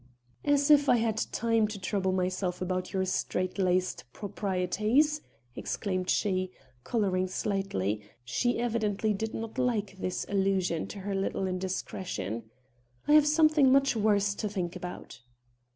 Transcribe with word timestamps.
"As 0.43 0.71
if 0.71 0.89
I 0.89 0.95
had 0.95 1.17
time 1.31 1.67
to 1.67 1.77
trouble 1.77 2.11
myself 2.11 2.59
about 2.59 2.91
your 2.91 3.05
strait 3.05 3.59
laced 3.59 4.03
proprieties!" 4.13 5.21
exclaimed 5.55 6.09
she, 6.09 6.49
coloring 6.83 7.27
slightly; 7.27 8.01
she 8.25 8.57
evidently 8.57 9.13
did 9.13 9.35
not 9.35 9.59
like 9.59 9.99
this 9.99 10.25
allusion 10.27 10.87
to 10.87 11.01
her 11.01 11.13
little 11.13 11.45
indiscretion: 11.45 12.49
"I 13.07 13.13
have 13.13 13.27
something 13.27 13.71
much 13.71 13.95
worse 13.95 14.33
to 14.33 14.49
think 14.49 14.75
about." 14.75 15.21